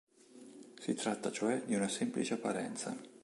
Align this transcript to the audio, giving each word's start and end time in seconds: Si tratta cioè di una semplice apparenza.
Si 0.79 0.95
tratta 0.95 1.29
cioè 1.31 1.61
di 1.63 1.75
una 1.75 1.87
semplice 1.87 2.33
apparenza. 2.33 2.97